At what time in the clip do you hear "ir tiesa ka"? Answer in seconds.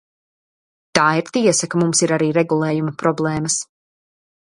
1.19-1.83